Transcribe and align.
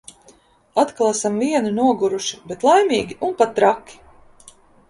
Atkal 0.83 1.09
esam 1.15 1.37
vieni, 1.43 1.75
noguruši, 1.81 2.39
bet 2.53 2.67
laimīgi 2.71 3.21
un 3.29 3.39
pat 3.43 3.55
traki! 3.61 4.01